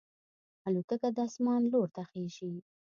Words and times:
الوتکه 0.67 1.09
د 1.15 1.19
اسمان 1.29 1.61
لور 1.71 1.87
ته 1.95 2.01
خېژي. 2.09 2.53